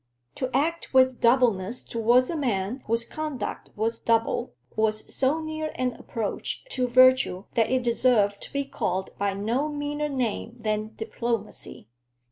To 0.33 0.49
act 0.51 0.95
with 0.95 1.21
doubleness 1.21 1.83
towards 1.83 2.31
a 2.31 2.35
man 2.35 2.81
whose 2.87 3.03
conduct 3.05 3.69
was 3.75 3.99
double, 3.99 4.55
was 4.75 5.13
so 5.15 5.39
near 5.39 5.71
an 5.75 5.93
approach 5.93 6.65
to 6.71 6.87
virtue 6.87 7.43
that 7.53 7.69
it 7.69 7.83
deserved 7.83 8.41
to 8.41 8.51
be 8.51 8.65
called 8.65 9.11
by 9.19 9.35
no 9.35 9.69
meaner 9.69 10.09
name 10.09 10.55
than 10.59 10.95
diplomacy. 10.95 11.87